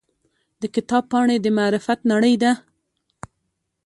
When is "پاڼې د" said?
1.11-1.47